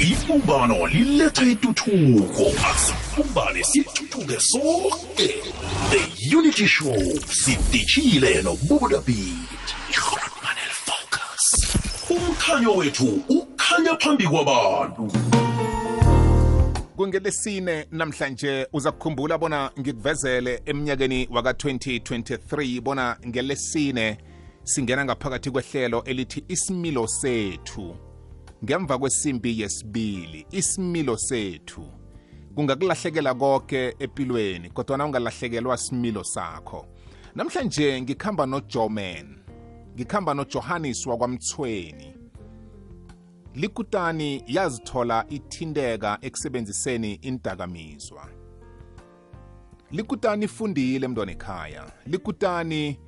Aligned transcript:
ibumbano 0.00 0.86
liletha 0.86 1.44
ituthuko 1.44 2.52
asibumbane 2.70 3.64
sithuthuke 3.64 4.40
sonke. 4.40 5.34
The 5.90 6.36
unity 6.36 6.66
show 6.66 6.96
sidishile 7.28 8.42
nobubuda 8.42 9.00
beat. 9.06 9.66
Ironmanel 9.90 10.72
focus 10.86 11.76
umkhanyo 12.10 12.76
wethu 12.76 13.22
ukhanya 13.28 13.96
phambi 13.96 14.26
kwabantu. 14.26 15.12
Kungelesine 16.96 17.86
namhlanje 17.90 18.66
uza 18.72 18.92
kukhumbula 18.92 19.38
bona 19.38 19.70
ngikuvezele 19.80 20.62
eminyakeni 20.66 21.28
waka-2023 21.30 22.80
bona 22.80 23.16
ngelesine 23.26 24.18
singena 24.64 25.04
ngaphakathi 25.04 25.50
kwehlelo 25.50 26.04
elithi 26.04 26.44
isimilo 26.48 27.06
sethu. 27.06 27.96
Ngemva 28.64 28.98
kwesimbi 28.98 29.60
yesibili 29.60 30.46
isimilo 30.50 31.16
sethu 31.16 31.92
kungakulahlekela 32.54 33.34
konke 33.34 33.96
empilweni 33.98 34.70
kodwana 34.70 35.04
ungalahlekelwa 35.04 35.76
similo 35.76 36.24
sakho. 36.24 36.86
Namhlanje 37.34 38.02
ngikhamba 38.02 38.46
nojoman 38.46 39.38
ngikhamba 39.94 40.34
nojohannes 40.34 41.06
wakwamthweni 41.06 42.16
likutani 43.54 44.42
yazithola 44.46 45.26
ithinteka 45.28 46.18
ekusebenziseni 46.22 47.14
indakamizwa. 47.14 48.28
Likutani 49.90 50.44
ifundile 50.44 51.08
mntwana 51.08 51.32
ekhaya. 51.32 51.92
Likutani 52.06 52.98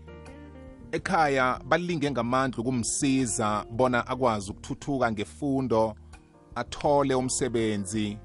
ekhaya 0.92 1.60
balinge 1.64 2.10
ngamandla 2.10 2.58
ukumsiza 2.58 3.64
bona 3.70 4.06
akwazi 4.06 4.50
ukuthuthuka 4.50 5.12
ngefundo 5.12 5.94
athole 6.54 7.14
umsebenzi. 7.14 8.18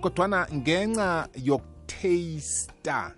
Kodwana 0.00 0.46
ngenxa 0.54 1.28
yokutheyista 1.34 3.14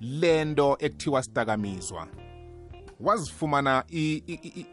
lento 0.00 0.76
ekuthiwa 0.80 1.22
sidakamizwa 1.22 2.08
wazifumana 3.00 3.84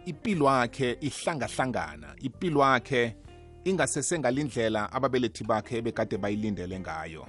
impilo 0.06 0.46
yakhe 0.46 0.98
ihlangahlangana. 1.02 2.16
Impilo 2.22 2.62
yakhe 2.62 3.16
ingasesengalindlela 3.64 4.92
ababelethi 4.92 5.44
bakhe 5.44 5.82
bekade 5.82 6.18
bayilindele 6.18 6.80
ngayo. 6.80 7.28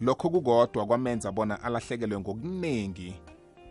Lokho 0.00 0.30
kukodwa 0.30 0.86
kwamenza 0.86 1.32
bona 1.32 1.62
alahlekelwe 1.62 2.20
ngokuningi 2.20 3.14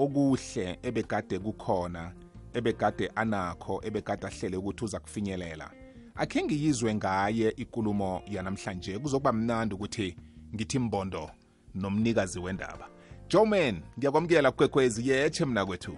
okuhle 0.02 0.80
ebekade 0.84 1.40
kukhona 1.40 2.12
ebekade 2.54 3.12
anakho 3.16 3.82
ebekade 3.84 4.28
ahlele 4.28 4.58
ukuthi 4.58 4.86
uza 4.86 5.00
kufinyelela. 5.00 5.72
Akhe 6.16 6.44
ngiyizwe 6.44 6.96
ngaye 6.96 7.54
ikulumo 7.58 8.22
yanamhlanje 8.28 9.00
kuzokuba 9.00 9.34
mnandi 9.34 9.76
ukuthi 9.76 10.16
ngithi 10.56 10.80
mbondo 10.80 11.30
nomnikazi 11.76 12.40
wendaba. 12.40 12.88
Joman 13.30 13.82
ngiyakwamukela 13.98 14.52
kwekwezi 14.52 15.10
yeche 15.10 15.46
mna 15.46 15.66
kwethu. 15.66 15.98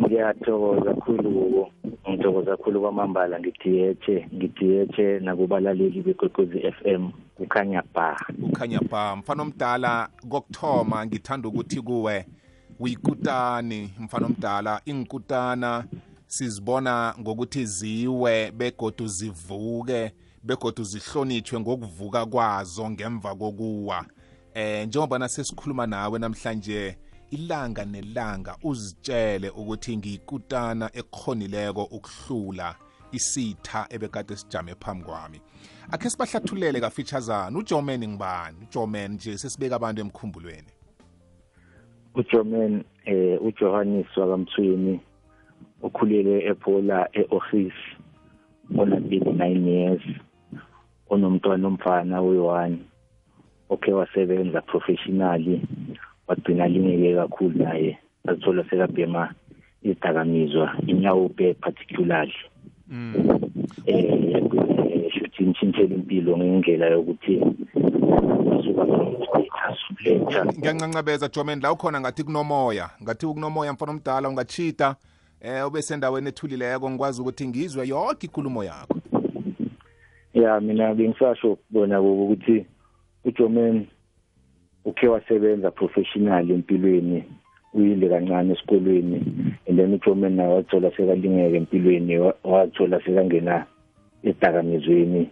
Ngiyathokoza 0.00 0.94
kakhulu 0.94 1.70
ngithokoza 2.10 2.56
kakhulu 2.56 2.80
kwamambala 2.80 3.40
ngithi 3.40 3.76
yeche 3.76 4.28
ngithi 4.34 4.64
yeche 4.64 5.18
nakubalaleli 5.20 6.02
bekwekwezi 6.02 6.72
FM 6.72 7.10
kukhanya 7.34 7.82
ba 7.94 8.16
kukhanya 8.40 8.80
ba 8.90 9.16
mfana 9.16 9.42
omdala 9.42 10.08
kokuthoma 10.28 11.06
ngithanda 11.06 11.48
ukuthi 11.48 11.80
kuwe 11.80 12.26
uyikutani 12.78 13.94
mfana 13.98 14.26
omdala? 14.26 14.80
Inkutana 14.84 15.84
sizibona 16.26 17.14
ngokuthi 17.20 17.66
ziwe 17.66 18.50
begodu 18.50 19.06
zivuke 19.06 20.12
begodu 20.42 20.84
zihlonitshwe 20.84 21.60
ngokuvuka 21.60 22.26
kwazo 22.26 22.90
ngemva 22.90 23.34
kokuwa. 23.34 24.04
Eh 24.54 24.86
njengoba 24.86 25.18
nasesikhuluma 25.18 25.86
nawe 25.86 26.18
namhlanje 26.18 26.98
ilanga 27.30 27.84
nelanga 27.84 28.56
uzitshele 28.62 29.50
ukuthi 29.50 29.96
ngiyikutana 29.96 30.90
ekhonileko 30.92 31.82
ukuhlula 31.84 32.74
isitha 33.12 33.86
ebekade 33.90 34.36
sijame 34.36 34.74
phambi 34.74 35.04
kwami. 35.04 35.40
Akhe 35.90 36.10
sibahlathulele 36.10 36.80
kafeatureana 36.80 37.58
ujoman 37.58 38.08
ngibani? 38.08 38.58
Ujoman 38.70 39.12
nje 39.12 39.38
sesibeka 39.38 39.76
abantu 39.76 40.00
emkhumbulweni. 40.00 40.68
Ujoman 42.14 42.84
eh 43.04 43.42
ujohannes 43.42 44.16
wakamthweni 44.16 45.00
okhulele 45.82 46.44
ephola 46.50 47.08
e-office 47.12 47.80
ona 48.78 48.96
39 48.96 49.68
years 49.68 50.02
onomntwana 51.10 51.68
omfana 51.68 52.20
oyi-one 52.20 52.78
okhe 53.68 53.92
wasebenza 53.92 54.60
professionally 54.60 55.60
wagcina 56.26 56.68
lingeke 56.68 57.14
kakhulu 57.14 57.58
naye 57.58 57.98
azithola 58.26 58.64
sekabhema 58.64 59.34
izidakamizwa 59.82 60.76
inyawupe 60.86 61.54
particularly. 61.54 62.34
Eh 63.86 65.10
shuthi 65.12 65.42
intshintshela 65.42 65.94
impilo 65.94 66.38
ngendlela 66.38 66.86
yokuthi 66.86 67.40
letha 69.34 69.43
ngiyancancabeza 70.10 71.28
joman 71.28 71.60
la 71.60 71.72
ukhona 71.72 72.00
ngathi 72.00 72.24
kunomoya. 72.24 72.90
Ngathi 73.02 73.26
kunomoya 73.26 73.72
mfana 73.72 73.92
omdala 73.92 74.28
ungachita 74.28 74.96
eh 75.40 75.66
ube 75.66 75.82
sendaweni 75.82 76.28
ethulileko 76.28 76.90
ngikwazi 76.90 77.20
ukuthi 77.20 77.48
ngizwe 77.48 77.88
yonke 77.88 78.26
ikhulumo 78.26 78.64
yakho. 78.64 78.96
Ya 80.34 80.60
mina 80.60 80.94
bengisasho 80.94 81.58
bona 81.70 82.00
ukuthi 82.00 82.66
ujoman 83.24 83.86
ukhe 84.84 85.08
wasebenza 85.08 85.70
professional 85.70 86.50
empilweni 86.50 87.24
uyile 87.74 88.08
kancane 88.08 88.52
esikolweni 88.52 89.16
and 89.68 89.78
then 89.78 89.94
ujoman 89.94 90.36
naye 90.36 90.54
wathola 90.54 90.90
sekalingeka 90.90 91.56
empilweni 91.56 92.18
wathola 92.44 93.00
sekangena 93.04 93.66
edakamizweni 94.22 95.30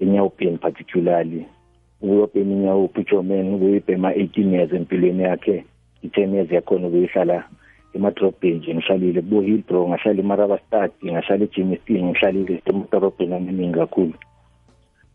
enyawupeni 0.00 0.58
particularly. 0.58 1.46
Ukuyobhema 2.02 2.52
inyawuphi 2.52 3.00
ujoman 3.00 3.54
ukuyibhema 3.54 4.12
18 4.12 4.52
years 4.52 4.72
empilweni 4.72 5.22
yakhe 5.22 5.64
i-10 6.02 6.34
years 6.34 6.50
yakhona 6.52 6.86
ukuyihlala 6.86 7.44
emadrobheni 7.94 8.58
nje 8.58 8.74
ngihlalile 8.74 9.20
kubo 9.22 9.40
hillbro 9.40 9.88
ngahlala 9.88 10.20
emarabastad 10.20 10.90
ngahlala 11.04 11.44
ejimistin 11.44 12.04
ngihlalile 12.04 12.62
emadorobheni 12.66 13.34
amaningi 13.34 13.78
kakhulu. 13.78 14.14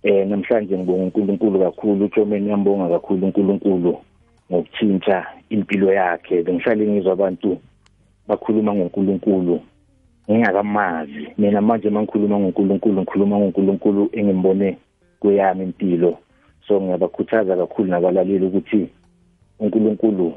Eh 0.04 0.28
namhlanje 0.28 0.78
ngibonga 0.78 1.04
uNkulunkulu 1.04 1.60
kakhulu 1.60 2.06
uJomen 2.06 2.48
yambonga 2.48 2.90
kakhulu 2.90 3.26
uNkulunkulu 3.26 3.92
ngokuthinta 4.52 5.28
impilo 5.50 5.94
yakhe. 5.94 6.44
Bengihlale 6.44 6.88
ngizwa 6.88 7.14
abantu 7.14 7.58
bakhuluma 8.28 8.74
ngoNkulunkulu 8.76 9.60
ngingakamazi. 10.32 11.28
Mina 11.38 11.62
manje 11.62 11.90
mangikhuluma 11.90 12.40
ngoNkulunkulu 12.40 13.02
ngikhuluma 13.02 13.40
ngoNkulunkulu 13.40 14.10
engimbone 14.14 14.78
kweyami 15.20 15.64
impilo. 15.64 16.18
So 16.70 16.82
ngiyabakhuthaza 16.82 17.56
kakhulu 17.56 17.90
nabalaleli 17.90 18.46
ukuthi 18.46 18.90
uNkulunkulu 19.60 20.34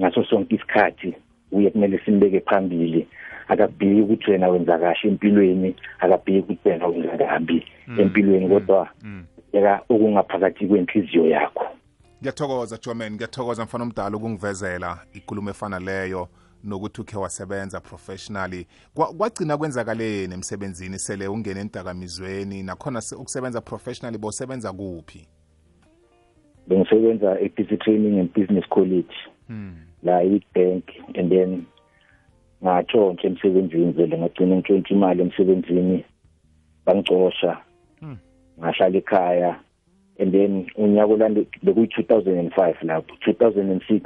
ngaso 0.00 0.24
sonke 0.24 0.54
isikhathi 0.54 1.14
uye 1.52 1.70
kumele 1.70 2.00
simbeke 2.04 2.40
phambili. 2.40 3.08
Akabhiki 3.48 4.00
ukuthi 4.00 4.30
wena 4.30 4.48
wenza 4.48 4.78
kahle 4.78 5.10
empilweni 5.10 5.76
akabhiki 6.00 6.38
ukuthi 6.38 6.68
wena 6.68 6.86
wenza 6.86 7.26
kabi 7.26 7.66
empilweni 7.98 8.48
kodwa 8.48 8.88
yeka 9.52 9.80
okungaphakathi 9.88 10.66
kwenhliziyo 10.66 11.26
yakho. 11.26 11.66
Ngiyathokoza 12.22 12.78
joman 12.86 13.12
ngiyathokoza 13.12 13.64
mfana 13.64 13.84
omdala 13.84 14.16
ukungivezela 14.16 14.98
ikulumo 15.14 15.50
efana 15.50 15.78
leyo 15.78 16.28
nokuthi 16.64 17.00
ukhe 17.00 17.16
wasebenza 17.18 17.80
professionally. 17.80 18.66
Kwagcina 18.94 19.56
kwenzakaleni 19.56 20.34
emsebenzini? 20.34 20.98
Sele 20.98 21.28
ungene 21.28 21.60
entakamizweni 21.60 22.62
nakhona 22.62 23.02
ukusebenza 23.18 23.60
professionally 23.60 24.18
bosebenza 24.18 24.72
kuphi? 24.72 25.28
Bengisebenza 26.72 27.40
e-busy 27.40 27.76
training 27.76 28.18
and 28.20 28.32
business 28.32 28.64
college. 28.68 29.14
Hmm. 29.48 29.74
la 30.02 30.22
i-bank 30.22 30.84
and 31.14 31.30
then 31.30 31.66
ngatshontsha 32.62 33.28
emsebenzini 33.28 33.92
vele 33.92 34.18
ngagcina 34.18 34.56
ngitshontsha 34.56 34.94
imali 34.94 35.22
emsebenzini 35.22 36.04
bangicosha. 36.86 37.58
Ngahlala 38.58 38.98
ekhaya 38.98 39.56
and 40.18 40.32
then 40.32 40.66
unyaka 40.76 41.12
olande 41.12 41.46
bekuyi-2005 41.62 42.74
lapho. 42.82 43.14
2006 43.26 44.02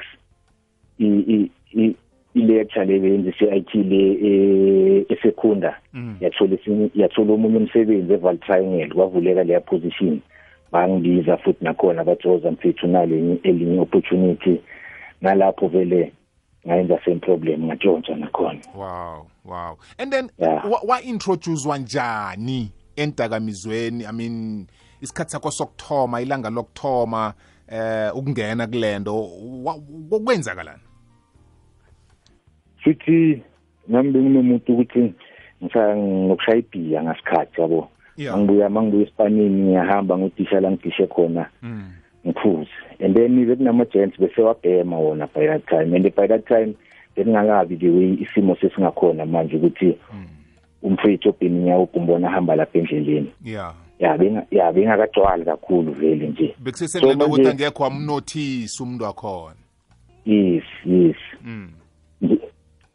i 0.99 1.51
i 1.75 1.97
i-lecture 2.35 2.85
le 2.85 2.99
beyenzisa 2.99 3.45
i-IT 3.45 3.75
le 3.75 5.07
esekhunda 5.09 5.77
yathola 6.21 6.57
yathola 6.95 7.33
omunye 7.33 7.57
umsebenzi 7.57 8.13
eval 8.13 8.39
triangle 8.39 8.95
kwavuleka 8.95 9.45
leya 9.45 9.61
position. 9.61 10.21
Bangibiza 10.73 11.37
futhi 11.37 11.65
nakhona 11.65 12.05
bathi 12.05 12.29
woza 12.29 12.51
mfethu 12.51 12.87
nalenye 12.87 13.41
elinye 13.43 13.81
opportunity. 13.81 14.61
Nalapho 15.21 15.69
vele 15.69 16.13
ngayenza 16.67 16.99
same 17.05 17.21
problem 17.21 17.65
ngatshontsha 17.65 18.15
nakhona. 18.17 18.61
Wow 18.75 19.27
wow. 19.45 19.79
And 19.99 20.13
then 20.13 20.31
Yeah. 20.39 20.65
wa- 20.71 20.83
wa-introducewa 20.89 21.79
njani 21.79 22.73
endakamizweni 22.97 24.05
i 24.05 24.13
mean 24.13 24.67
isikhathi 25.01 25.31
sakho 25.31 25.51
sokuthoma 25.51 26.21
ilanga 26.21 26.51
lokuthoma 26.51 27.35
eh 27.69 28.17
ukungena 28.17 28.67
kulento 28.67 29.29
kwenzakalani? 30.25 30.83
Futhi 32.85 33.43
nami 33.89 34.11
bengimumuntu 34.13 34.73
ukuthi 34.73 35.15
nginokushaya 35.65 36.59
ibhiya 36.59 37.03
ngasikhathi 37.03 37.61
yabo. 37.61 37.89
Mangibuya 38.19 38.69
mangibuya 38.69 39.03
esipanini 39.03 39.63
ngiyahamba 39.63 40.19
ngotisha 40.19 40.61
la 40.61 40.71
ngidishe 40.71 41.07
khona. 41.07 41.47
Mm. 41.63 41.93
ngiphuze. 42.27 42.71
And 43.01 43.15
then 43.15 43.47
bekunama-gents 43.47 44.19
bese 44.19 44.43
wabhema 44.43 44.99
wona 44.99 45.27
by 45.33 45.47
that 45.47 45.67
time. 45.67 45.95
And 45.95 46.15
by 46.15 46.27
that 46.27 46.47
time 46.47 46.75
bengingakabi 47.17 47.79
the 47.79 47.89
way 47.89 48.19
isimo 48.21 48.57
sesingakhona 48.57 49.27
manje 49.27 49.57
ukuthi 49.57 49.99
umfowethu 50.83 51.29
obheni 51.29 51.65
nyawo 51.65 51.89
umbona 51.95 52.29
ahamba 52.29 52.57
lapha 52.57 52.79
endleleni. 52.79 53.33
Yeah. 53.45 53.75
Ya 53.99 54.19
benga 54.19 54.47
ya 54.51 54.73
bengakagcwali 54.73 55.45
kakhulu 55.45 55.93
vele 55.93 56.29
nje. 56.29 56.55
Bekusesenento 56.59 57.27
ukuthi 57.27 57.49
angekho 57.49 57.83
wamnothisa 57.83 58.85
umuntu 58.85 59.05
wakhona. 59.05 59.57
Yes 60.25 60.65
yes. 60.85 61.17
Mm. 61.45 61.69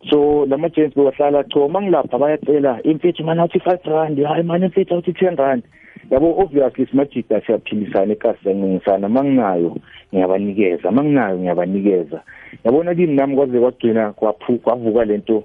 So 0.09 0.45
lama 0.45 0.69
gents 0.69 0.95
bewahlala 0.95 1.44
cho 1.44 1.68
mangilapha 1.68 2.18
bayacela 2.18 2.83
imfethu 2.83 3.24
mana 3.24 3.45
uthi 3.45 3.59
5 3.59 3.89
rand 3.92 4.24
hayi 4.24 4.44
mana 4.44 4.65
imfethu 4.65 4.98
uthi 4.98 5.12
10 5.12 5.36
rand. 5.36 5.63
Yabo 6.12 6.39
obviously 6.39 6.86
simajida 6.86 7.42
siyaphilisana 7.42 8.13
ekasi 8.13 8.44
siyancingisana 8.44 9.09
manginayo 9.09 9.77
ngiyabanikeza 10.13 10.92
manginayo 10.92 11.39
ngiyabanikeza. 11.39 12.21
Yabona 12.65 12.95
kimi 12.95 13.15
nami 13.15 13.36
kwaze 13.36 13.59
kwagcina 13.59 14.13
kwavuka 14.13 15.06
lento 15.06 15.44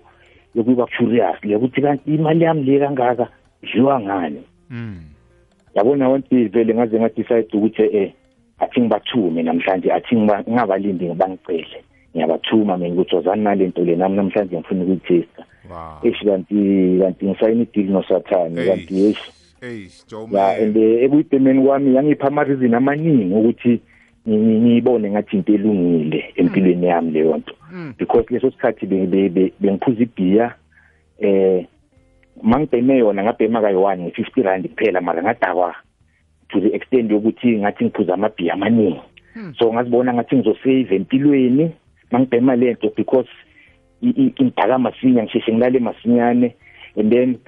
yokuba 0.54 0.86
furious 0.86 1.44
lekuthi 1.44 1.82
kanti 1.82 2.14
imali 2.14 2.44
yami 2.44 2.64
le 2.64 2.78
kangaka 2.78 3.28
idliwa 3.62 4.00
ngani? 4.00 4.42
Mm. 4.70 5.16
yabona 5.76 6.18
day 6.30 6.48
vele 6.48 6.74
ngaze 6.74 6.98
ngadecide 6.98 7.48
ukuthi 7.52 7.82
eh 7.82 8.12
athi 8.58 8.80
ngibathume 8.80 9.42
namhlanje 9.42 9.92
athi 9.92 10.16
ngingabalindi 10.16 11.04
ngibangicele. 11.08 11.84
Ngiyabathuma 12.16 12.78
mina 12.78 12.94
ukuthi 12.94 13.16
ozani 13.16 13.44
nalento 13.44 13.84
le 13.84 13.96
nami 13.96 14.16
namhlanje 14.16 14.56
ngifuna 14.56 14.82
ukuyitesta 14.82 15.44
wow. 15.70 16.00
Eish 16.02 16.24
kanti 16.24 16.98
kanti 17.00 17.26
ngisayini 17.26 17.68
deal 17.74 17.90
nosathane 17.90 18.66
kanti 18.66 19.04
eish. 19.06 19.22
Ya 20.32 20.48
and 20.62 20.76
ebuyidemeni 20.76 21.64
kwami 21.64 21.94
yangipha 21.94 22.26
ama 22.26 22.44
reason 22.44 22.74
amaningi 22.74 23.34
ukuthi 23.34 23.80
ngiyibone 24.28 25.10
ngathi 25.10 25.36
into 25.36 25.54
elungile 25.54 26.24
empilweni 26.36 26.86
yami 26.86 27.10
leyo 27.10 27.36
nto. 27.36 27.54
Mm. 27.72 27.94
because 27.98 28.26
leso 28.30 28.50
sikhathi 28.50 28.86
bengiphuza 28.86 30.02
ibhiya 30.02 30.54
eh 31.18 31.66
mangibheme 32.42 32.98
yona 32.98 33.22
ngabhema 33.22 33.60
kayi-one 33.60 34.02
nge-fifty 34.02 34.42
rand 34.42 34.68
kuphela 34.68 35.00
mara 35.00 35.22
ngadakwa 35.22 35.74
to 36.48 36.60
the 36.60 36.68
extent 36.68 37.10
yokuthi 37.10 37.58
ngathi 37.58 37.84
ngiphuza 37.84 38.14
amabhiya 38.14 38.54
amaningi. 38.54 39.00
So 39.58 39.72
ngazibona 39.72 40.14
ngathi 40.14 40.36
ngizosave 40.36 40.96
empilweni 40.96 41.70
mangibhema 42.10 42.56
lento 42.56 42.92
because 42.96 43.28
ngidaka 44.04 44.78
masinya 44.78 45.22
ngisheshe 45.22 45.52
ngilale 45.52 45.78
masinyane. 45.78 46.54
And 46.96 47.12
then 47.12 47.38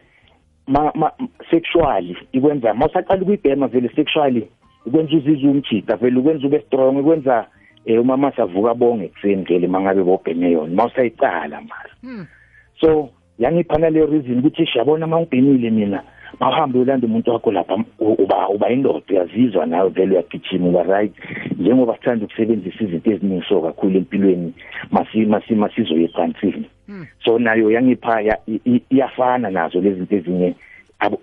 ma, 0.66 0.92
ma 0.94 1.10
sexually 1.50 2.16
ikwenza 2.32 2.74
mawusaqala 2.74 3.22
ukuyibhema 3.22 3.68
vele 3.68 3.90
sexually 3.96 4.48
ikwenza 4.86 5.16
uzizwe 5.16 5.50
umjida 5.50 5.96
vele 5.96 6.18
ukwenza 6.18 6.46
ube 6.46 6.60
strong 6.60 6.98
ikwenza 6.98 7.46
eh 7.86 8.00
umama 8.00 8.32
savuka 8.32 8.74
bonge 8.74 9.04
ekuseni 9.04 9.44
vele 9.44 9.66
mangabe 9.66 10.02
bobheme 10.02 10.50
yona 10.50 10.74
mawusayicala 10.74 11.60
mara 11.60 12.26
so 12.80 13.10
yangiphana 13.38 13.90
le 13.90 14.06
reason 14.06 14.38
ukuthi 14.38 14.66
siyabona 14.66 15.06
mawubhenile 15.06 15.70
mina. 15.70 16.02
Mawuhambe 16.40 16.78
ulanda 16.78 17.06
umuntu 17.06 17.30
wakho 17.30 17.52
lapha 17.52 17.84
uba 17.98 18.48
uba 18.48 18.70
indoda 18.70 19.02
uyazizwa 19.10 19.66
nawe 19.66 19.90
vele 19.90 20.12
uyagijima 20.12 20.68
uba 20.68 20.82
right. 20.82 21.12
Njengoba 21.58 21.94
sithanda 21.96 22.24
ukusebenzisa 22.24 22.84
izinto 22.84 23.10
eziningi 23.10 23.44
so 23.48 23.60
kakhulu 23.60 23.96
empilweni 23.96 24.52
masi 24.90 25.26
masi 25.26 25.54
masizoye 25.54 26.04
ecansini 26.04 26.66
so 27.24 27.38
nayo 27.38 27.70
yangipha 27.70 28.38
iyafana 28.90 29.50
nazo 29.50 29.80
lezi 29.80 29.96
zinto 29.96 30.16
ezinye 30.16 30.54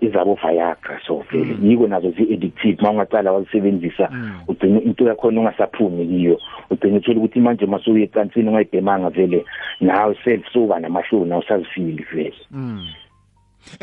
izabo 0.00 0.34
Viagra 0.34 1.00
so 1.06 1.24
vele 1.30 1.56
yiko 1.62 1.86
nazo 1.86 2.10
zi 2.10 2.22
addictive 2.34 2.82
mawungaqala 2.82 3.32
wazisebenzisa 3.32 4.10
ugcina 4.48 4.80
into 4.80 5.04
yakhona 5.04 5.40
ungasaphumi 5.40 6.06
kiyo. 6.06 6.40
Ugcina 6.70 6.96
uthola 6.96 7.18
ukuthi 7.18 7.40
manje 7.40 7.66
masuye 7.66 8.04
ecansini 8.04 8.48
ungayibhemanga 8.48 9.10
vele 9.10 9.44
nawe 9.80 10.16
self-suka 10.24 10.80
namahloni 10.80 11.32
awusazifili 11.32 12.06
vele. 12.12 12.34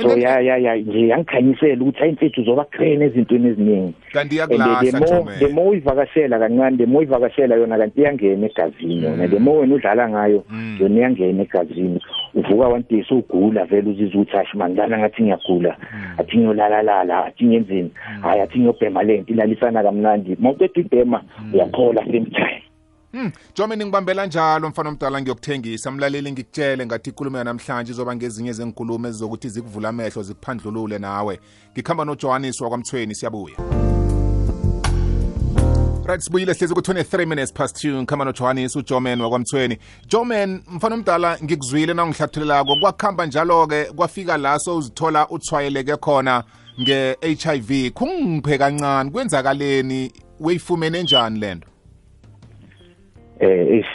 So 0.01 0.17
ya 0.17 0.39
ya 0.39 0.57
ya 0.57 0.75
nje 0.75 1.07
yangikhanyisela 1.07 1.81
ukuthi 1.81 1.99
hayi 1.99 2.11
mfethu 2.11 2.41
uzoba 2.41 2.65
crane 2.65 3.05
ezintweni 3.05 3.47
eziningi. 3.47 3.93
Kanti 4.13 4.39
and 4.39 4.49
the 4.49 4.55
iyakulahla 4.55 4.99
more 4.99 5.33
the 5.39 5.45
Jome 5.45 5.53
more 5.55 5.69
uyivakashela 5.69 6.39
kancane 6.39 6.77
the 6.77 6.85
more 6.85 7.05
uyivakashela 7.05 7.55
yona 7.55 7.77
kanti 7.77 8.01
iyangena 8.01 8.47
egazini 8.47 9.03
yona. 9.03 9.27
The 9.27 9.39
more 9.39 9.59
wena 9.59 9.75
udlala 9.75 10.09
ngayo 10.09 10.43
Mm. 10.49 10.77
yona 10.81 10.95
iyangena 10.95 11.43
egazini. 11.43 12.01
Uvuka 12.35 12.67
one 12.67 12.83
day 12.89 13.03
sowugula 13.03 13.65
vele 13.65 13.89
uzizwa 13.89 14.21
ukuthi 14.21 14.37
hashi 14.37 14.57
man 14.57 14.75
lana 14.75 14.97
ngathi 14.97 15.23
ngiyagula. 15.23 15.77
Athi 16.17 16.37
ngiyolalalala 16.37 17.25
athi 17.25 17.45
ngiyenzeni. 17.45 17.91
Hayi 18.21 18.41
athi 18.41 18.59
ngiyobhema 18.59 19.03
lento 19.03 19.33
ilalisana 19.33 19.83
kamnandi. 19.83 20.37
Mawuqeda 20.39 20.81
ibhema 20.81 21.21
uyaphola 21.53 22.01
same 22.05 22.25
time 22.25 22.62
Hmm, 23.13 23.31
Jome 23.55 23.75
ningibambela 23.75 24.25
njalo 24.25 24.69
mfana 24.69 24.89
omdala 24.89 25.21
ngiyokuthengisa. 25.21 25.91
Mlaleli 25.91 26.31
ngikutshele 26.31 26.85
ngathi 26.85 27.09
ikulumo 27.09 27.37
yanamhlanje 27.37 27.91
izoba 27.91 28.15
ngezinye 28.15 28.53
zenkulumo 28.53 29.07
ezizokuthi 29.07 29.49
zikuvula 29.49 29.89
amehlo 29.89 30.23
zikuphandlulule 30.23 30.99
nawe. 30.99 31.39
Ngikhamba 31.73 32.05
noJohannes 32.05 32.61
wakwamthweni 32.61 33.15
siyabuya. 33.15 33.55
Right 36.05 36.21
sibuyile 36.21 36.53
sihlezi 36.53 36.73
ku-23 36.73 37.25
minutes 37.25 37.53
past 37.53 37.85
2 37.85 37.97
ngikhamba 38.01 38.25
nojohannes 38.25 38.75
ujoman 38.75 39.21
wakwamthweni. 39.21 39.77
Joman 40.07 40.63
mfana 40.67 40.95
omdala 40.95 41.37
ngikuzwile 41.43 41.93
na 41.93 42.05
ngihlathulelako 42.07 42.75
kwakuhamba 42.75 43.25
njalo-ke 43.25 43.83
kwafika 43.85 44.37
la 44.37 44.59
sowuzithola 44.59 45.29
uthwayeleke 45.29 45.95
khona 45.97 46.43
nge-hiv 46.81 47.91
kungiphe 47.93 48.57
kancane 48.57 49.11
kwenzakaleni? 49.11 50.11
Weyifumene 50.39 51.03
njani 51.03 51.39
lento 51.39 51.72
eh 53.39 53.79
ish 53.79 53.93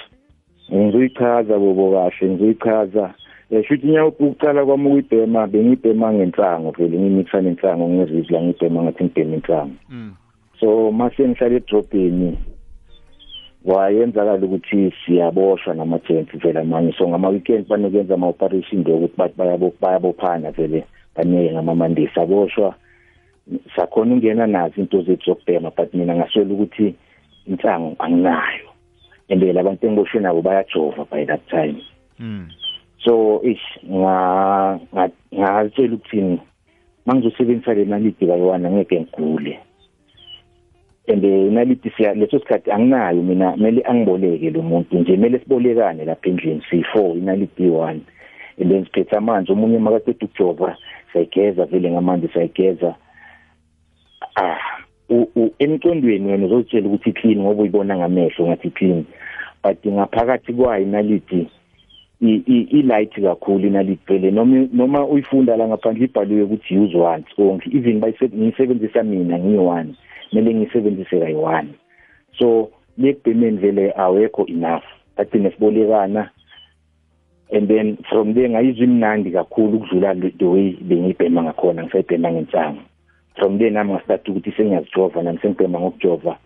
ngizoyichaza 0.73 1.59
bobo 1.59 1.93
kahle 1.93 2.31
ngizoyichaza 2.31 3.15
eh 3.51 3.65
shuthi 3.67 3.87
nyawo 3.87 4.09
ukucala 4.09 4.65
kwami 4.65 4.87
ukuyibhema 4.87 5.47
bengibhema 5.47 6.13
ngenhlango 6.13 6.71
vele 6.71 6.99
ngimixa 6.99 7.41
nenhlango 7.41 7.89
ngezizwe 7.89 8.33
la 8.33 8.43
ngibhema 8.43 8.83
ngathi 8.83 9.05
ngibhema 9.05 9.35
inhlango. 9.37 9.77
Mm. 9.89 10.15
so 10.61 10.93
mase 10.93 11.29
ngihlala 11.29 11.57
edrobheni 11.57 12.39
wayenzakala 13.65 14.47
ukuthi 14.47 14.93
siyaboshwa 15.05 15.75
nama-gents 15.75 16.39
vele 16.39 16.61
amanye. 16.61 16.93
So 16.93 17.09
ngama-weekend 17.09 17.69
banokwenza 17.69 18.15
ama-operation 18.15 18.81
nje 18.81 18.93
ukuthi 18.93 19.15
bathi 19.17 19.35
bayabo- 19.39 19.73
bayabophana 19.81 20.51
vele 20.51 20.85
banike 21.17 21.53
ngama-monday. 21.53 22.09
Saboshwa 22.15 22.75
sakhona 23.77 24.15
ungena 24.15 24.47
nazo 24.47 24.81
into 24.81 25.03
zethu 25.03 25.25
zokubhema 25.25 25.71
but 25.77 25.95
mina 25.95 26.15
ngaswela 26.15 26.55
ukuthi 26.55 26.95
insango 27.47 27.97
anginayo. 27.99 28.68
And 29.31 29.43
labantu 29.43 29.87
engiboshwe 29.87 30.21
nabo 30.21 30.43
bayajova 30.43 31.05
by 31.11 31.25
that 31.25 31.47
time. 31.49 31.83
Mm. 32.19 32.49
so 33.05 33.41
ish 33.45 33.79
nga 33.87 34.81
nga- 34.93 35.11
ngazitshela 35.35 35.95
ukuthini? 35.95 36.41
Mangizosebenzisa 37.07 37.75
le 37.75 37.85
naliti 37.85 38.27
kayiwana 38.27 38.71
ngeke 38.71 39.01
ngigule. 39.01 39.59
And 41.09 41.25
eh, 41.25 41.53
naliti 41.53 41.91
siya 41.91 42.15
leso 42.15 42.39
sikhathi 42.39 42.71
anginayo 42.71 43.23
mina 43.23 43.53
kumele 43.53 43.83
angiboleke 43.83 44.51
lo 44.51 44.63
muntu 44.63 44.99
nje 44.99 45.15
kumele 45.15 45.39
sibolekane 45.39 46.05
lapha 46.05 46.29
endlini 46.29 46.63
siyi-four 46.71 47.17
inaliti 47.17 47.63
yi-one. 47.63 48.01
And 48.61 48.71
then 48.71 48.85
siphethe 48.85 49.17
amanzi 49.17 49.53
omunye 49.53 49.79
makaqeda 49.79 50.27
ukujova 50.27 50.77
sayigeza 51.13 51.65
vele 51.65 51.91
ngamanzi 51.91 52.29
sayigeza. 52.29 52.95
Ah 54.37 54.59
emcondweni 55.59 56.31
wena 56.31 56.47
uzozitshela 56.47 56.87
ukuthi 56.87 57.13
clean 57.13 57.41
ngoba 57.41 57.63
uyibona 57.63 57.97
ngamehlo 57.97 58.47
ngathi 58.47 58.71
clean. 58.71 59.05
But 59.65 59.87
ngaphakathi 59.87 60.53
kwayo 60.53 60.83
inaliti 60.83 61.49
i- 62.21 62.43
i- 62.47 62.69
i-light 62.71 63.15
kakhulu 63.23 63.67
inaliti 63.67 64.03
vele 64.07 64.31
noma 64.31 64.69
noma 64.73 65.07
uyifunda 65.07 65.57
la 65.57 65.69
ngaphandle 65.69 66.05
ibhaliwe 66.05 66.43
ukuthi 66.43 66.79
use 66.79 66.97
once 66.97 67.29
only. 67.39 67.77
Even 67.77 68.01
bayise- 68.01 68.37
ngiyisebenzisa 68.37 69.03
mina 69.03 69.39
ngiyi-one 69.39 69.95
kumele 70.31 70.55
ngiyisebenzise 70.55 71.21
kayi-one 71.21 71.69
so 72.39 72.71
lekubhemeni 72.99 73.57
vele 73.57 73.93
awekho 73.97 74.47
enough. 74.47 74.85
Agcine 75.17 75.51
sibolekana. 75.51 76.31
And 77.51 77.69
then 77.69 77.97
from 78.11 78.35
there 78.35 78.49
ngayizwa 78.49 78.85
imnandi 78.85 79.31
kakhulu 79.31 79.77
ukudlula 79.77 80.15
the 80.39 80.45
way 80.45 80.77
bengiyibhema 80.81 81.43
ngakhona 81.43 81.83
ngisayibhema 81.83 82.33
ngensango 82.33 82.81
from 83.39 83.59
there 83.59 83.71
nami 83.71 83.93
ngasithatha 83.93 84.31
ukuthi 84.33 84.53
sengiyazijova 84.53 85.23
nami 85.23 85.39
sengibhema 85.43 85.81
ngokujova. 85.81 86.39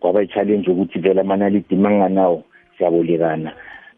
Kwaba 0.00 0.22
i-challenge 0.22 0.70
ukuthi 0.70 0.98
vele 0.98 1.20
amanalidi 1.20 1.76
manginganawo 1.76 2.42
siyabolekana. 2.78 3.52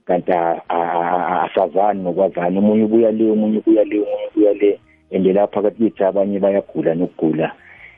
Kanti 0.07 0.33
asazani 0.33 2.03
nokwazana 2.03 2.59
omunye 2.59 2.85
ubuya 2.85 3.13
le 3.13 3.31
omunye 3.31 3.59
ubuya 3.59 3.85
le 3.85 3.97
omunye 3.97 4.29
ubuya 4.31 4.55
le. 4.55 4.81
And 5.11 5.27
lapha 5.27 5.61
phakathi 5.61 5.79
kwethu 5.79 6.07
abanye 6.07 6.39
bayagula 6.39 6.95
nokugula. 6.95 7.53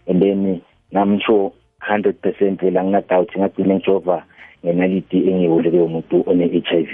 And 0.07 0.23
then 0.23 0.63
namsho 0.93 1.53
100% 1.89 2.61
vela 2.61 2.85
ngingadoubt 2.85 3.37
ngagcina 3.39 3.75
ngijova 3.75 4.25
ngenaliti 4.65 5.19
engiwuleke 5.29 5.81
umuntu 5.81 6.25
one-HIV 6.27 6.91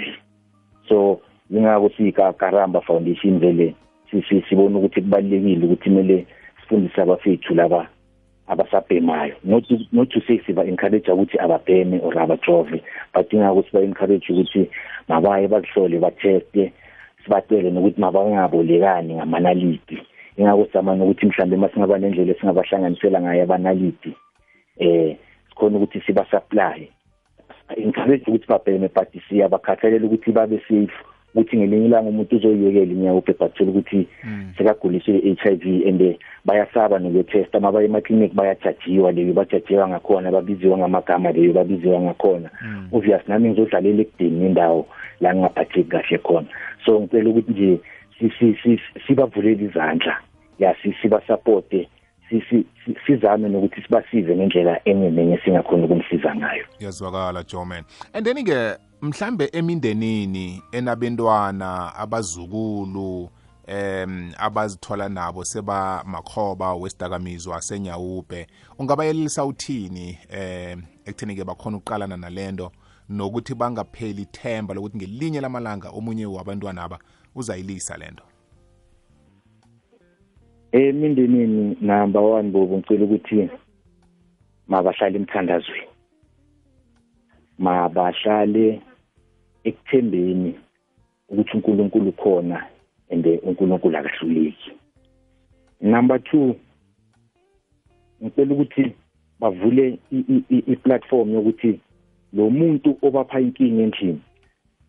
so 0.87 1.19
ingako 1.51 1.89
siyikakaramba 1.89 2.81
foundation 2.81 3.39
vele 3.39 3.75
sibona 4.49 4.77
ukuthi 4.77 5.01
kubalulekile 5.01 5.65
ukuthi 5.65 5.89
kumele 5.89 6.25
sifundise 6.67 7.01
abafethu 7.01 7.55
laba 7.55 7.87
abasabhemayo. 8.47 9.35
Not 9.43 9.63
not 9.91 10.09
to 10.11 10.21
say 10.27 10.41
siba 10.45 10.67
encourage 10.67 11.07
ukuthi 11.07 11.37
ababheme 11.39 12.03
or 12.03 12.17
abajove 12.19 12.81
but 13.13 13.29
ingako 13.31 13.63
siba 13.63 13.83
encourage 13.83 14.27
ukuthi 14.29 14.69
mabaye 15.07 15.47
bakuhlole 15.47 15.99
batheste 15.99 16.73
sibatele 17.23 17.71
nokuthi 17.71 18.01
mabangabolekani 18.01 19.15
ngamanaliti 19.15 19.97
ingako 20.37 20.65
sizamana 20.65 21.03
ukuthi 21.03 21.25
mhlambe 21.25 21.57
masingaba 21.57 21.97
nendlela 21.97 22.31
esingabahlanganisela 22.31 23.21
ngayo 23.21 23.43
abanaliti 23.43 24.13
eh 24.79 25.17
sikhona 25.49 25.77
ukuthi 25.77 26.01
siba 26.01 26.25
supply 26.31 26.89
encourage 27.75 28.23
ukuthi 28.27 28.47
babheme 28.47 28.87
but 28.93 29.11
siyabakhathalela 29.29 30.05
ukuthi 30.05 30.31
babe 30.31 30.59
safe. 30.67 30.93
Ukuthi 31.35 31.57
ngelinye 31.57 31.85
ilanga 31.85 32.09
umuntu 32.09 32.35
uzoyiyekela 32.35 32.91
inyawo 32.93 33.17
ubhebhathela 33.19 33.69
ukuthi 33.71 34.07
Mm. 34.23 34.53
sekaguliswe 34.57 35.17
i-HIV 35.19 35.87
and 35.87 36.01
eh, 36.01 36.17
bayasaba 36.45 36.99
nokwetesta 36.99 37.59
mabaye 37.59 37.85
emaklinik 37.85 38.33
bayajajiwa 38.33 39.11
leyo 39.11 39.33
bajajiwa 39.33 39.87
ngakhona 39.87 40.31
babiziwa 40.31 40.77
ngamagama 40.77 41.31
leyo 41.31 41.53
babiziwa 41.53 42.01
ngakhona. 42.01 42.49
Obvious 42.91 43.21
nami 43.27 43.49
ngizodlalela 43.49 44.01
ekudeni 44.01 44.45
indawo 44.45 44.87
la 45.21 45.33
ngingaphatheki 45.35 45.83
kahle 45.89 46.17
khona. 46.17 46.47
So 46.85 46.99
ngicela 47.01 47.29
ukuthi 47.29 47.51
nje 47.51 47.79
si- 48.19 48.31
si- 48.39 48.57
si- 48.63 49.01
sibavulele 49.07 49.65
izandla. 49.65 50.17
Ya 50.59 50.75
si- 50.83 50.95
sibasupporte 51.01 51.87
si- 52.29 52.41
si- 52.49 52.65
si- 52.85 52.95
sizame 53.05 53.49
nokuthi 53.49 53.81
sibasize 53.81 54.35
ngendlela 54.35 54.79
enye 54.85 55.09
nenye 55.09 55.37
singakhona 55.45 55.85
ukumsiza 55.85 56.35
ngayo. 56.35 56.65
Yazwakala 56.79 57.43
joman 57.43 57.83
and 58.13 58.25
then 58.25 58.43
ke 58.45 58.77
mhlambe 59.01 59.49
emindenini 59.53 60.63
enabentwana 60.71 61.95
abazukulu 61.95 63.29
em 63.67 64.31
abazithola 64.37 65.09
nabo 65.09 65.43
seba 65.43 66.03
makhoba 66.05 66.73
wesidakamizwa 66.75 67.61
senyawupe 67.61 68.47
ungabayelelisa 68.79 69.45
uthini 69.45 70.17
em 70.29 70.81
ekutheni 71.05 71.35
ke 71.35 71.43
bakhona 71.43 71.77
ukuqalana 71.77 72.17
nalento 72.17 72.71
nokuthi 73.09 73.55
bangapheli 73.55 74.21
ithemba 74.21 74.73
lokuthi 74.73 74.97
ngelinye 74.97 75.41
lamalanga 75.41 75.89
omunye 75.89 76.25
wabantwana 76.25 76.83
aba 76.83 76.99
uzayilisa 77.35 77.97
lento? 77.97 78.23
Emindenini 80.71 81.77
number 81.81 82.21
1 82.21 82.51
bobo 82.51 82.77
ngicela 82.77 83.05
ukuthi 83.05 83.49
mabahlale 84.67 85.15
emthandazweni. 85.15 85.87
Mabahlale 87.59 88.81
ekuthembeni 89.63 90.55
ukuthi 91.29 91.57
uNkulunkulu 91.57 92.11
khona 92.11 92.65
and 93.09 93.25
uNkulunkulu 93.43 93.97
akahluleki. 93.97 94.71
Number 95.81 96.17
2 96.17 96.53
ngicela 98.23 98.53
ukuthi 98.53 98.91
bavule 99.39 99.99
i-platform 100.49 101.33
yokuthi 101.33 101.79
lo 102.33 102.49
muntu 102.49 102.97
obapha 103.01 103.39
inkinga 103.39 103.83
endlini 103.83 104.21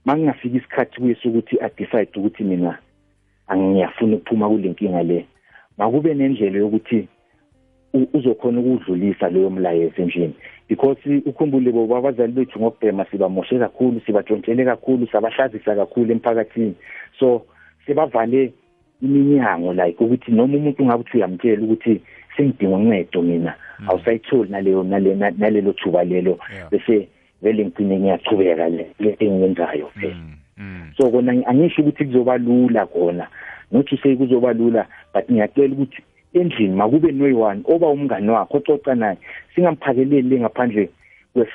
mangingafika 0.04 0.56
isikhathi 0.56 1.00
kuye 1.00 1.14
sokuthi 1.14 1.60
adecide 1.60 2.10
ukuthi 2.16 2.44
mina 2.44 2.78
angiyafuna 3.46 4.16
ukuphuma 4.16 4.48
kule 4.48 4.68
nkinga 4.68 5.02
le 5.02 5.26
makube 5.78 6.14
nendlela 6.14 6.58
yokuthi 6.58 7.08
uzokhona 7.95 8.61
ukudlulisa 8.61 9.28
leyo 9.28 9.50
mlayezo 9.50 10.02
endlini 10.02 10.35
because 10.68 10.99
ukhumbule 11.26 11.73
bobo 11.73 11.97
abazali 11.97 12.33
bethu 12.33 12.61
ngokubhema 12.61 13.04
sibamoshe 13.04 13.59
kakhulu 13.59 14.00
sibatshontshele 14.07 14.64
kakhulu 14.64 15.07
sabahlazisa 15.07 15.75
kakhulu 15.75 16.12
emphakathini. 16.12 16.75
So 17.18 17.42
sebavale 17.87 18.52
iminyango 19.02 19.73
like 19.73 20.04
ukuthi 20.04 20.33
noma 20.33 20.57
umuntu 20.57 20.83
ungabe 20.83 21.00
uthi 21.00 21.16
uyamtshela 21.16 21.62
ukuthi 21.62 22.00
sengidinga 22.37 22.76
uncedo 22.76 23.23
mina 23.23 23.54
awusayitholi 23.88 24.50
naleyo 24.50 24.83
nale- 24.83 25.33
nalelo 25.38 25.73
thuba 25.73 26.04
lelo 26.04 26.38
bese 26.71 27.09
vele 27.42 27.64
ngigcine 27.64 27.99
ngiyachubeka 27.99 28.68
le 28.68 28.87
engiyenzayo 29.00 29.90
vele. 29.97 30.14
mm. 30.14 30.35
Mm. 30.59 30.90
so 30.97 31.11
kona 31.11 31.33
angisho 31.47 31.83
ukuthi 31.83 32.04
kuzoba 32.04 32.38
lula 32.38 32.87
kona. 32.87 33.26
Nothi 33.73 33.97
sekuzoba 33.97 34.52
lula 34.52 34.87
but 35.14 35.30
ngiyacela 35.30 35.73
ukuthi 35.75 36.02
endlini 36.35 36.76
makube 36.76 37.12
noyi-one 37.12 37.62
oba 37.64 37.87
umngani 37.88 38.30
wakho 38.30 38.56
ococa 38.56 38.94
naye 38.94 39.18
singamphakeleli 39.54 40.40
ngaphandle 40.40 40.90
kwef 41.32 41.49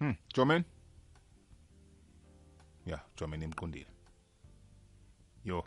Hmm, 0.00 0.16
Joman? 0.34 0.64
Yeah, 2.86 3.00
Joman 3.16 3.42
imqondile. 3.42 3.86
Yo. 5.44 5.64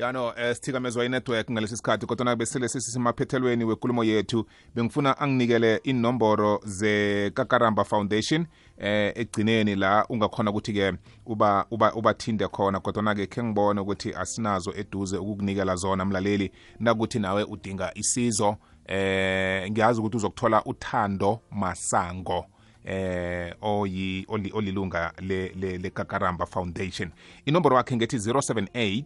Yano 0.00 0.32
eh 0.36 0.54
sithikamezwa 0.54 1.04
inetwork 1.04 1.50
ngalesi 1.50 1.76
sikhathi 1.76 2.06
kodwa 2.06 2.24
nabe 2.24 2.46
sele 2.46 2.68
sesisemaphethelweni 2.68 3.64
wenkulumo 3.64 4.04
yethu 4.04 4.46
bengifuna 4.74 5.18
anginikele 5.18 5.76
inomboro 5.76 6.60
ze 6.64 7.30
Kakaramba 7.34 7.84
Foundation 7.84 8.46
eh 8.78 9.12
egcineni 9.16 9.74
la 9.74 10.06
ungakhona 10.08 10.50
ukuthi 10.50 10.72
ke 10.72 10.92
uba 11.26 11.66
uba 11.70 11.94
ubathinde 11.94 12.48
khona. 12.48 12.80
Kodwa 12.80 13.02
na 13.02 13.14
ke 13.14 13.26
ke 13.26 13.42
ngibone 13.42 13.80
ukuthi 13.80 14.14
asinazo 14.14 14.72
eduze 14.76 15.16
ukukunikela 15.16 15.76
zona 15.76 16.04
mlaleli 16.04 16.52
nakuthi 16.78 17.18
nawe 17.18 17.44
udinga 17.44 17.92
isizo. 17.94 18.56
Eh 18.86 19.70
ngiyazi 19.70 20.00
ukuthi 20.00 20.16
uzokuthola 20.16 20.64
uthando 20.64 21.40
masango 21.50 22.46
eh 22.84 23.54
oyi 23.62 24.24
oli- 24.28 24.52
olilunga 24.52 25.12
le 25.20 25.48
le, 25.48 25.78
le 25.78 25.90
Kakaramba 25.90 26.46
Foundation. 26.46 27.10
Inomboro 27.44 27.76
wakhe 27.76 27.96
ngethi 27.96 28.16
078 28.16 29.04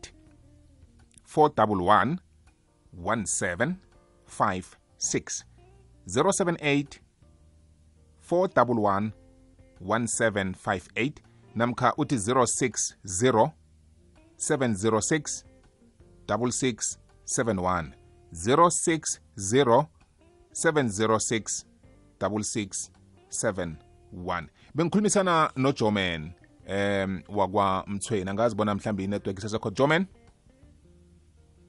411 1.27 2.19
1756 3.03 5.45
078 6.07 7.01
411 8.31 9.11
1758 9.81 11.13
namkha 11.55 11.95
uthi 11.97 12.17
060 12.17 12.95
706 14.37 15.45
6671 16.27 17.93
060 18.33 19.19
706 20.53 21.65
6671 22.21 24.47
bengikhulumisana 24.75 25.51
nojoman 25.57 26.33
um 26.69 27.23
wakwa 27.29 27.85
mthweni 27.87 28.31
angazi 28.31 28.55
bona 28.57 28.75
mhlawumbe 28.75 29.05
inetwork 29.05 29.39
isesekho 29.39 29.71
joman 29.71 30.07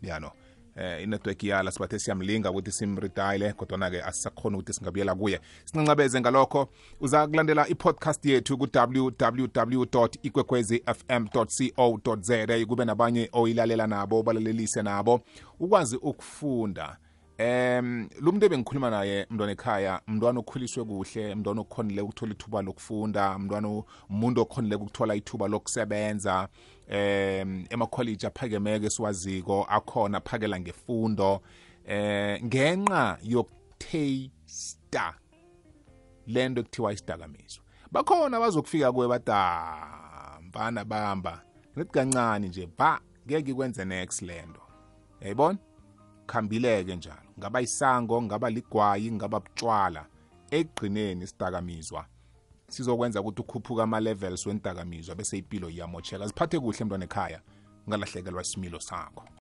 yano. 0.01 0.31
Eh 0.75 1.03
inetwork 1.03 1.43
yala 1.43 1.71
sibathe 1.71 1.99
siyamlinga 1.99 2.51
ukuthi 2.51 2.71
simridayile 2.71 3.53
kodwa-ke 3.53 4.03
asisakhona 4.03 4.57
ukuthi 4.57 4.73
singabuyela 4.73 5.15
kuye. 5.15 5.39
Sincancabeze 5.65 6.21
ngalokho. 6.21 6.69
Uza 6.99 7.27
kulandela 7.27 7.67
i-podcast 7.67 8.25
yethu 8.25 8.57
ku-www 8.57 10.07
ikwekwezi 10.21 10.83
fm 10.85 11.27
co 11.27 11.45
za 12.21 12.65
kube 12.67 12.85
nabanye 12.85 13.29
oyilalela 13.31 13.87
nabo 13.87 14.23
balalelise 14.23 14.81
nabo. 14.81 15.21
Ukwazi 15.59 15.95
ukufunda 15.95 16.97
em 17.37 18.07
lo 18.21 18.31
muntu 18.31 18.45
ebengikhuluma 18.45 18.89
naye 18.89 19.27
mntwana 19.29 19.51
ekhaya 19.51 20.01
mntwana 20.07 20.39
okhuliswe 20.39 20.85
kuhle 20.85 21.35
mntwana 21.35 21.61
okukhonile 21.61 22.01
ukuthola 22.01 22.31
ithuba 22.31 22.61
lokufunda 22.61 23.39
mntwana 23.39 23.83
umuntu 24.09 24.41
okhonile 24.41 24.75
ukuthola 24.75 25.15
ithuba 25.15 25.47
lokusebenza 25.47 26.47
em 26.87 27.65
emakholeji 27.69 28.25
aphakemeko 28.27 28.85
esiwaziko 28.85 29.63
akhona 29.69 30.17
aphakela 30.17 30.59
ngefundo 30.59 31.41
eh 31.85 32.43
ngenxa 32.43 33.17
yokuthesta 33.23 35.13
lento 36.27 36.61
ekuthiwa 36.61 36.93
isidakamizwa. 36.93 37.63
Bakhona 37.91 38.39
bazokufika 38.39 38.91
kuwe 38.91 39.07
bada 39.07 39.37
mfana 40.47 40.85
bamba 40.85 41.43
ngithi 41.77 41.91
kancane 41.91 42.47
nje 42.47 42.69
ba 42.77 43.01
ngeke 43.27 43.51
ikwenze 43.51 43.85
next 43.85 44.21
lento. 44.21 44.61
Yayibona? 45.21 45.59
Khambileke 46.27 46.95
njalo. 46.95 47.29
Ngaba 47.39 47.61
isango 47.61 48.21
ngaba 48.21 48.49
ligwayi 48.49 49.11
ngaba 49.11 49.39
butshwala 49.39 50.05
ekugqineni 50.51 51.23
isidakamizwa 51.23 52.05
sizokwenza 52.69 53.21
ukuthi 53.21 53.41
ukhuphuka 53.41 53.83
ama-levels 53.83 54.45
wendakamizwa 54.45 55.15
bese 55.15 55.37
impilo 55.37 55.69
iyamocheka 55.69 56.27
ziphathe 56.27 56.59
kuhle 56.59 56.85
mntwana 56.85 57.05
ekhaya 57.05 57.41
ungalahlekelwa 57.87 58.41
isimilo 58.41 58.79
sakho. 58.79 59.25